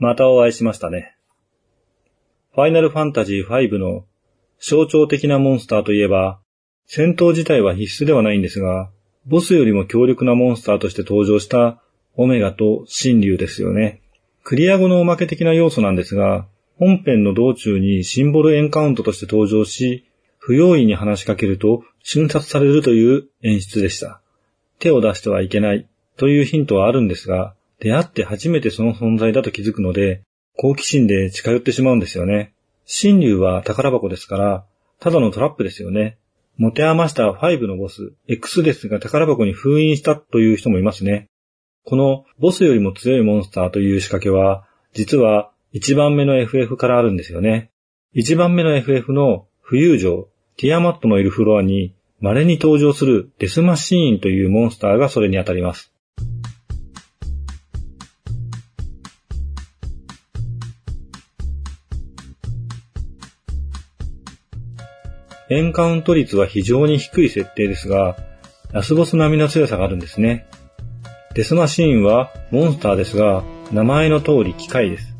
[0.00, 1.14] またお会いしましたね。
[2.54, 4.06] ファイナルファンタジー5の
[4.58, 6.40] 象徴的なモンスターといえば、
[6.86, 8.90] 戦闘自体は必須ではないんですが、
[9.26, 11.82] ボスよりも強力なモンスターとして登場した
[12.16, 14.00] オメガと神竜ですよね。
[14.42, 16.46] クリア後のおまけ的な要素なんですが、
[16.78, 20.06] 本編の道中にシンボルエンカウントとして登場し、
[20.38, 24.22] 不用意に話しかけると瞬殺されるという演出でした。
[24.78, 25.86] 手を出してはいけない
[26.16, 30.22] というヒントはあるんですが、出会って初めてその存在だと気づくので、
[30.56, 32.52] 好奇心で近寄ってしまうんですよね。
[32.86, 34.66] 神竜は宝箱ですから、
[35.00, 36.18] ただのトラップですよね。
[36.58, 41.28] 持て余した5のボス、X ですが宝箱に封印したという人もいますね。
[41.84, 47.70] このボスよりも強いモンスターという仕掛けは、実は1番目の FF からあるんですよね。
[48.14, 50.28] 1番目の FF の浮遊城、
[50.58, 55.89] ティアマットのいるフロアに稀に登場するデスマシーンというモンスターがそれにあたります。
[65.50, 68.16] エンカウント率は非常に低い設定ですが、
[68.72, 70.46] ラスボス並みの強さがあるんですね。
[71.34, 75.16] デスマシーンはモンスターですが、名前の通り機械です。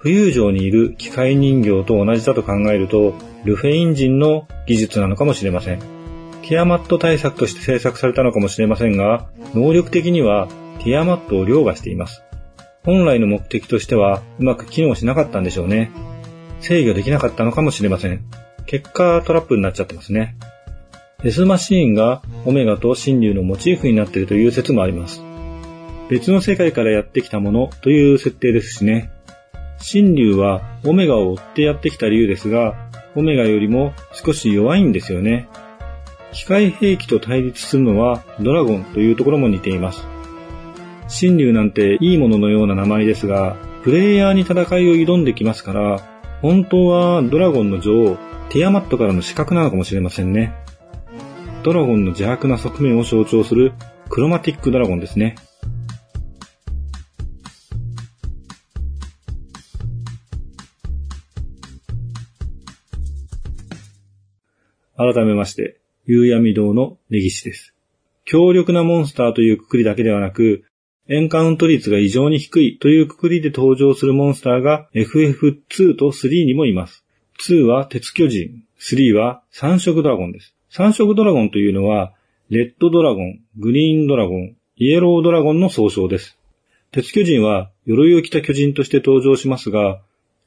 [0.00, 5.80] 浮遊城にいる機械人形と同じだと考えると、ルフェインジンの技術なのかもしれません。
[6.42, 12.22] ティアマット対策として制作されたのかもしれませんが、能力的にはティアマットを凌駕しています。
[12.84, 15.90] 本来の目的としてはうまく機能しなかったんでしょうね。
[16.60, 18.24] 制御できなかったのかもしれません。
[18.66, 20.36] 結果トラップになっちゃってますね。
[21.22, 25.22] デスマシーンがオメガと神竜のモチーフになっているという説もあります。
[26.08, 29.10] 別の世界からやってきたものという設定ですしね。
[29.78, 32.74] 神竜はオメガを追ってやってきた竜ですが、
[33.14, 35.48] オメガよりも少し弱いんですよね。
[36.32, 40.06] 機械兵器と対立するのはドラゴンというところも似ています。
[41.20, 46.00] 神竜なんていいもののような名前ですが、プレイヤーに戦いを挑んできますから、
[46.40, 48.18] 本当はドラゴンの女王、
[48.52, 50.52] ティアマットからの資格なのかもしれませんね。
[51.62, 53.72] ドラゴンの邪悪な側面を象徴する
[54.10, 55.36] クロマティックドラゴンですね。
[64.98, 67.72] 改めまして、夕闇堂の根岸です。
[68.26, 70.64] 強力なモンスターというくくりだけではなく、
[71.08, 77.01] エンカウント率が異常に低いというくくりで登場するモンスターが FF2 と3にもいます。
[77.42, 80.54] 2は鉄巨人、3は三色ドラゴンです。
[80.70, 82.14] 三色ドラゴンというのは、
[82.50, 86.38] レッドドラゴン、グリーンドラゴン、イエロードラゴンの総称です。
[86.92, 90.00] 鉄巨人は鎧を着た巨人として登場しますが、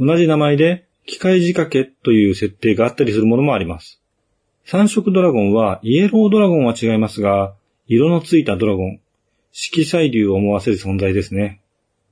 [0.00, 4.02] 同じ名前で機械仕掛けという設定があったりするものもあります。
[4.64, 7.54] 三色ドラゴンはイエロードラゴンは違いますが、
[7.86, 9.00] 色のついたドラゴン、
[9.52, 11.60] 色彩流を思わせる存在ですね。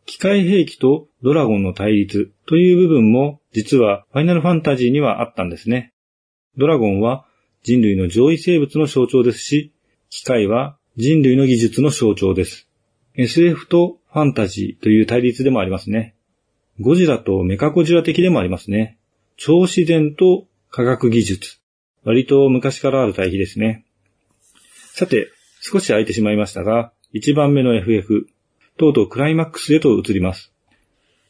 [0.08, 5.92] 機械兵器とドラゴンの対立という部分も実はファイナルファンタジーにはあったんですね。
[6.56, 7.26] ドラゴンは
[7.62, 9.74] 人類の上位生物の象徴ですし、
[10.08, 12.70] 機械は人類の技術の象徴です。
[13.16, 16.14] SF とファンタジーという対立でもありますね。
[16.80, 18.96] ゴジラとメカゴジラ的でもありますね。
[19.36, 21.58] 超自然と科学技術。
[22.04, 23.84] 割と昔からある対比ですね。
[24.94, 25.30] さて、
[25.60, 28.26] 少し空いてしまいましたが、1番目の FF、
[28.78, 30.52] とうとうクライマックスへと移ります。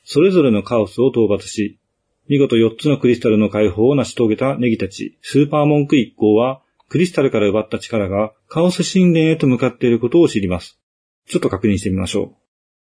[0.05, 1.81] それぞれのカオスを討伐し、
[2.29, 10.79] 見事4つのクリスタルの解放を成し遂げたネギたち、スーパーモンク一行は、クリスタルから奪った力がカオス神殿へと向かっていることを知ります。
[11.27, 12.37] ちょっと確認してみましょう。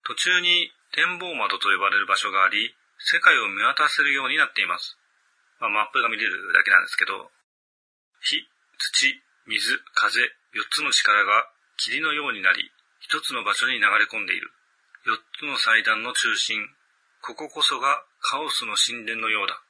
[0.07, 4.99] 途中に展望窓と呼ばれる場所があり、世界を見渡せるようになっています。
[5.61, 7.31] まあ、マップが見れるだけなんですけど、
[8.21, 8.39] 火、
[8.79, 9.15] 土、
[9.47, 10.27] 水、風、4
[10.71, 11.47] つの力が
[11.79, 12.71] 霧のようになり、
[13.13, 14.49] 一つの場所に流れ込んでいる。
[15.05, 16.57] 四つの祭壇の中心、
[17.21, 19.61] こここそがカオスの神殿のようだ。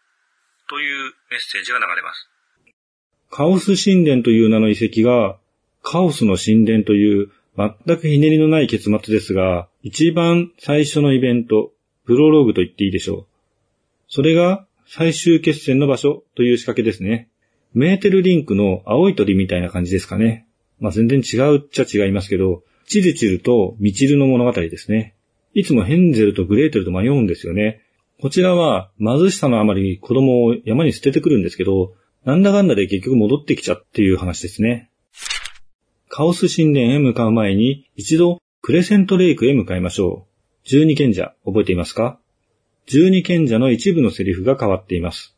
[0.70, 2.30] というメッセージが流れます。
[3.32, 5.40] カオス神殿という名の遺跡が、
[5.82, 11.72] カオスの神殿という全くひねりのない結末ですが、一番最初のイベント、
[12.06, 13.26] プロローグと言っていいでしょう。
[14.06, 17.28] それが最終決戦の場所という仕掛けですね。
[17.74, 20.46] メーテルリンクの青い鳥みたいな感じですかね。
[20.78, 25.14] まあ、全然違うっちゃ違いますけど、チルチルとミチルの物語ですね。
[25.54, 27.82] いつもヘンゼルとグレーテルと迷うんですよね。
[28.20, 31.94] こちらは貧しさのあまり子供を山に捨ててくるんですけど、
[32.24, 34.90] なんだかんだで結局戻ってきちゃっていう話ですね。
[36.08, 40.68] カオス神殿へ向かう前に一度クレセントレイクへ向かいましょう。
[40.68, 42.20] 十二賢者、覚えていますか？
[42.86, 45.36] 十二賢者の一部のセリフが変わっています。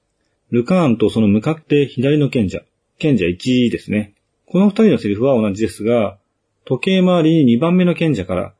[0.50, 2.60] ルカーンとその向かって左の賢者、
[2.98, 4.14] 賢者1ですね。
[4.46, 6.18] この二人のセリフは同じですが、
[6.66, 8.54] 時計回りに2番目の賢者から、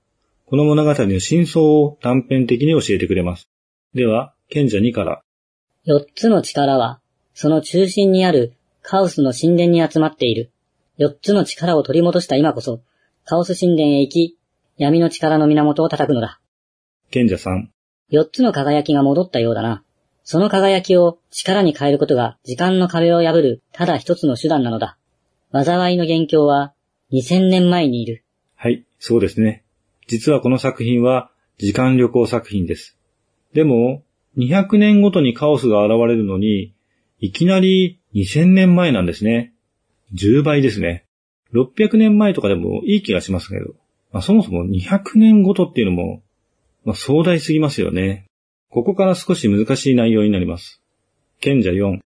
[0.44, 3.48] この物語の真相を短編的に教えてくれます。
[3.94, 5.22] では、賢者2から。
[5.84, 7.00] 四つの力は、
[7.32, 8.52] その中心にある
[8.82, 10.50] カオスの神殿に集まっている。
[10.98, 12.82] 四つの力を取り戻した今こそ、
[13.24, 14.38] カオス神殿へ行き、
[14.76, 16.40] 闇の力の源を叩くのだ。
[17.10, 17.68] 賢者3。
[18.10, 19.82] 四つの輝きが戻ったようだな。
[20.24, 24.98] その輝きを力に変えることが時間の壁を破るただ一つの手段なのだ。
[25.52, 26.74] 災いの元凶は
[27.12, 28.24] 2000年前にいる。
[28.56, 29.64] はい、そうですね。
[30.06, 32.96] 実はこの作品は時間旅行作品です。
[33.52, 34.02] でも、
[34.36, 36.74] 200年ごとにカオスが現れるのに、
[37.20, 39.52] いきなり2000年前なんですね。
[40.14, 41.04] 10倍ですね。
[41.52, 43.74] 600年前とかでもいい気がしますけど、
[44.12, 46.22] まあ、そもそも200年ごとっていうのも、
[46.84, 48.26] まあ、壮大すぎますよね。
[48.70, 50.82] ここから少し難しい内容になります。
[51.40, 52.00] 賢者4。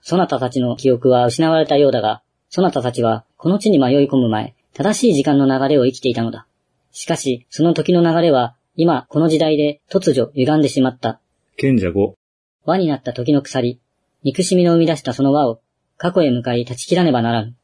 [0.00, 2.22] そなたたちの記憶は失われたようだが、
[2.54, 6.46] そなたたちはこの地に迷い込む前、正しい時間の流れを生きていたのだ。
[6.90, 11.18] しかし、その時の流れは、今、この時代で突如歪んでしまった。
[11.56, 12.12] 賢者5。
[12.66, 13.80] 輪になった時の鎖、
[14.22, 15.62] 憎しみの生み出したその輪を、
[15.96, 17.54] 過去へ向かい断ち切らねばならぬ。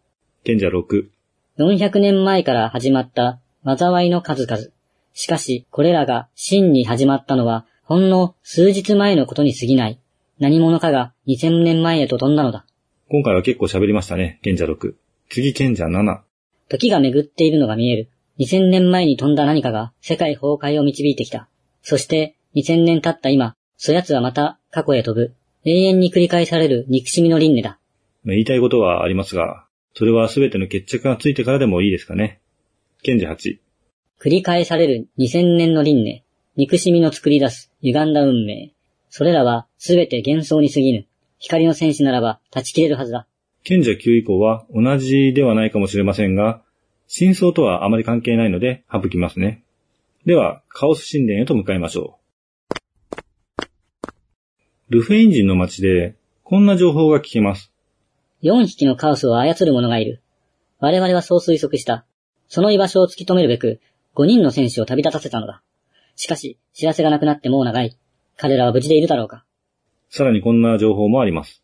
[0.44, 1.10] 賢者6。
[1.58, 4.68] 400年前から始まった災いの数々。
[5.12, 10.00] しかし、これらが真に始まったのは、ほんの数日前のことに過ぎない。
[10.38, 12.64] 何者かが2000年前へと飛んだのだ。
[13.10, 14.38] 今回は結構喋りましたね。
[14.42, 14.94] 賢者6。
[15.30, 16.20] 次賢者7。
[16.68, 18.10] 時が巡っているのが見える。
[18.38, 21.48] 2000年前に飛んだ何かが世界崩壊を導いてきた。
[21.80, 25.34] そして、2000年経った今、そやつはまた過去へ飛ぶ。
[25.64, 27.78] 永遠に繰り返される憎しみの輪廻だ。
[28.24, 29.64] まあ言いたいことはありますが、
[29.94, 32.42] それは全ての決着がついてからでもいいですかね。
[33.02, 33.58] 賢者8。
[34.20, 36.24] 繰り返される2000年の輪廻。
[36.56, 38.74] 憎しみの作り出す歪んだ運命。
[39.08, 41.07] それらは全て幻想に過ぎぬ。
[41.38, 43.26] 光の戦士ならば断ち切れるはずだ。
[43.64, 46.62] 賢者9以降は同じではないかもしれませんが、
[47.06, 49.62] 真相とはあまり関係ないので省きますね。
[50.26, 52.18] では、カオス神殿へと向かいましょ
[53.60, 53.62] う。
[54.90, 57.72] ルフェイン人の街で、こんな情報が聞けます。
[58.42, 60.22] 4匹のカオスを操る者がいる。
[60.80, 62.04] 我々はそう推測した。
[62.48, 63.80] その居場所を突き止めるべく、
[64.16, 65.62] 5人の戦士を旅立たせたのだ。
[66.16, 67.96] しかし、知らせがなくなってもう長い。
[68.36, 69.44] 彼らは無事でいるだろうか。
[70.10, 71.62] さらにこんな情報もあります。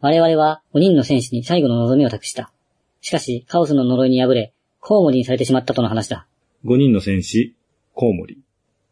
[0.00, 2.52] 我々は5人の戦士に最後の望みを託した。
[3.00, 6.26] しかし、カオスの呪いに敗れ、コウモリにされてしまったとの話だ。
[6.64, 7.54] 5人の戦士、
[7.94, 8.38] コウモリ。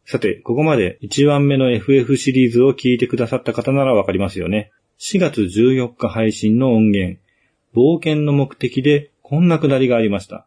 [0.05, 4.71] さて、ここまで1番目の FF シリーズを聞いてくださった方ならわかりますよね。
[4.99, 7.21] 4月14日配信の音源、
[7.75, 10.47] 冒険の目的でこんなくだりがありました。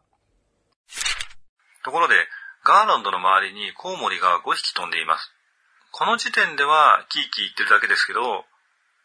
[1.84, 2.14] ところで、
[2.64, 5.32] ガーランドの周りにコウモリが5匹飛んでいます。
[5.92, 8.44] この時点ではキーキー言ってるだけですけど、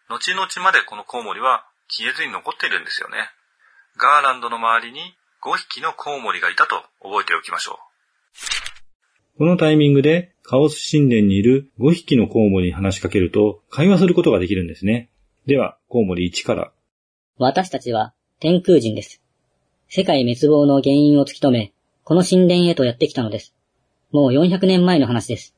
[0.07, 3.17] 後々までこのコウモリは消えずに残っているんですよね。
[3.97, 4.99] ガーランドの周りに
[5.41, 7.85] 5匹のコウモリがいたと覚えておきましょう。
[9.37, 15.09] このタイミングでカオス神殿にいる5匹のコウモリに話しかけると会話することができるんですね。
[15.47, 16.71] では、コウモリ1から。
[17.37, 19.21] 私たちは天空人です。
[19.89, 21.73] 世界滅亡の原因を突き止め、
[22.03, 23.55] この神殿へとやってきたのです。
[24.11, 25.54] もう400年前の話です。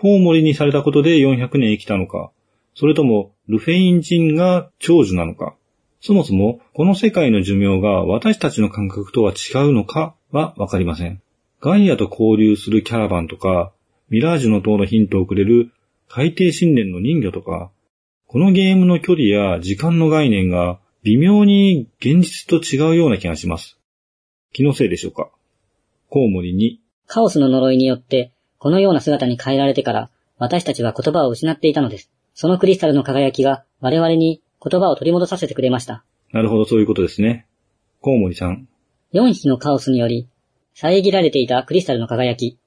[0.00, 2.30] コウモリにされたことで400年生きたのか、
[2.74, 5.56] それともルフェイン人が長寿なのか、
[6.00, 11.20] そもそもこの世界の寿命が私たちの感覚とは違うのかはわかりません。
[11.60, 13.74] ガイアと交流するキャラバンとか、
[14.08, 15.70] ミラージュの塔のヒントをくれる
[16.08, 17.70] 海底神殿の人魚とか、
[18.26, 23.76] このゲームの距離や時間の概念が微妙に現実と違うような気がします。
[24.54, 25.28] 気のせいでしょうか
[26.08, 32.10] コウモリに、カオスの呪いによって、このような姿に変えられてから、私たちは言葉を失っていたのです。
[32.34, 36.04] そのクリスタルの輝きが我々に言葉を取り戻させてくれました。
[36.30, 37.46] なるほどそういうことですね。
[38.02, 38.68] コウモリさん、
[39.14, 40.28] 4匹のカオスにより、
[40.74, 42.58] 遮られていたクリスタルの輝き。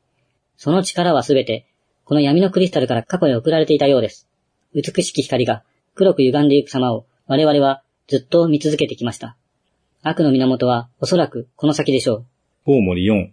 [0.57, 1.67] その力はすべて、
[2.05, 4.27] この闇のクリスタルから過去へ送られていたようです。
[4.73, 9.37] 美しき光が黒く歪んでいく様を我々はずっと見続けてきました。
[10.01, 12.25] 悪の源はおそらくこの先でしょう。
[12.65, 13.29] コウモリ4、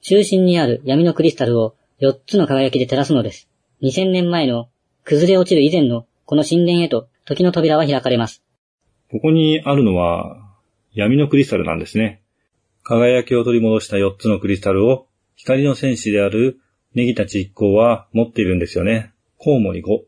[0.00, 3.48] 中心にある闇のクリスタルを4つの輝きで照らすのです。
[3.80, 4.68] 2000年前の
[5.04, 8.42] 崩れ落ちる以前のこの神殿へと時の扉は開かれます。
[9.12, 10.36] ここにあるのは
[10.92, 12.20] 闇のクリスタルなんですね。
[12.82, 15.06] 輝きを取り戻した4つのクリスタルを
[15.36, 16.58] 光の戦士である
[16.92, 19.12] ネギたち一行は持っているんですよね。
[19.38, 20.00] コウモリ5。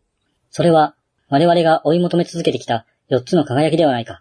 [0.51, 0.97] それは
[1.29, 4.21] 我々が追い求め続けてきた4つの輝きではないか。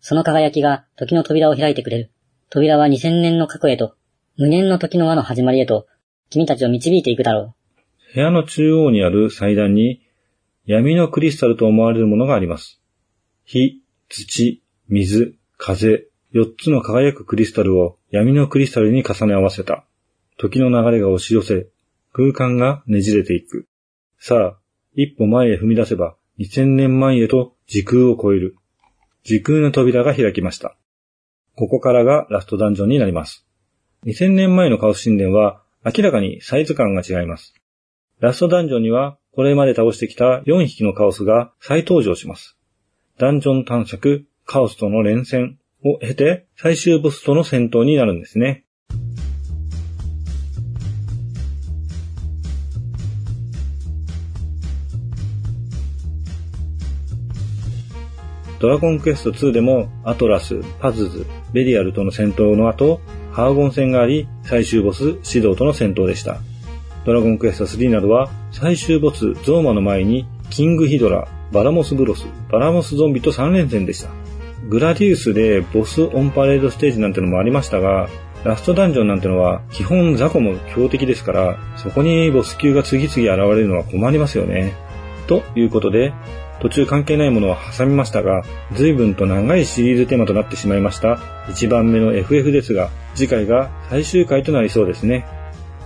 [0.00, 2.10] その輝きが時の扉を開いてくれる。
[2.48, 3.94] 扉は2000年の過去へと、
[4.38, 5.86] 無限の時の輪の始まりへと、
[6.30, 7.54] 君たちを導いていくだろ
[8.12, 10.00] う部屋の中央にある祭壇に
[10.64, 12.80] 闇のクリスタルと思われるものがあります。
[13.44, 19.84] 火、土、水、風、4つの輝くクリスタルを闇のクリスタルに重ね合わせた。
[20.38, 21.66] 時の流れが押し寄せ、
[22.12, 23.66] 空間がねじれていく。
[24.18, 24.58] さあ、
[24.94, 28.56] 一歩前へ踏み出せば2000年前へと時空を超える。
[29.24, 30.76] 時空の扉が開きました。
[31.56, 33.46] ここからがラストダンジョンになります。
[34.06, 37.54] 2000年前のカオス神殿は明らかにサイズ感が違います。
[38.20, 42.58] ラストダンジョンにはこれまで倒してきた4匹のカオスが再登場します。
[43.18, 48.66] ダンジョン探索、カオスとの連戦を経て最終ボスとの戦闘になるんですね。
[58.58, 63.00] ドラゴンクエスト2でもアトラス、パズズ、ベリアルとの戦闘の後、
[63.32, 66.40] ハーゴン戦があり、最終ボス、シドウとの戦闘でした。
[67.04, 74.10] ドラゴンクエスト3などは、最終ボス、ゾーマの前に、キングヒドラ、バラモスブロス、バラモスゾンビと3連戦でした。
[74.68, 78.08] グラディウスでボスオンパレードステージなんてのもありましたが、
[78.44, 84.74] ラストダンジョンなんてのは基本雑魚も強敵ですから、そこにボス級が次々現れるのは困りますよね。
[85.26, 86.12] ということで、
[86.60, 91.14] 途中関係ないものは挟みましたが、随分と長いシリーズテーマとなってしまいました
[91.48, 95.26] 1番目の FF ですが、次回が最終回となりそうですね。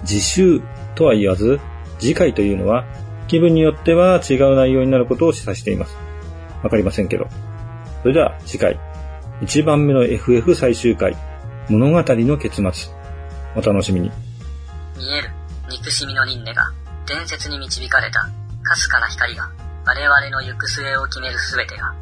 [0.04, 0.60] 次週
[0.94, 1.60] とは言わず、
[1.98, 2.84] 次回というのは
[3.28, 5.96] 気分によっては違う内容になることを示唆しています。
[6.62, 7.28] わかりませんけど。
[8.02, 8.78] それでは次回、
[9.42, 11.16] 1番目の FF 最終回、
[11.68, 12.92] 物語の結末。
[13.56, 14.10] お楽しみに。
[14.96, 15.30] 見える
[15.70, 16.72] 憎しみの輪廻が
[17.06, 18.28] 伝説に導かれた
[18.62, 19.50] かすかな光が
[19.86, 21.94] 我々の行く末を決める全てが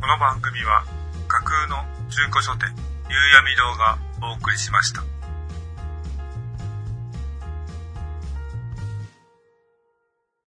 [0.00, 0.84] この番組は
[1.28, 1.76] 架空の
[2.10, 2.74] 中古書店、
[3.08, 3.98] 夕闇堂が
[4.32, 5.19] お送りしました。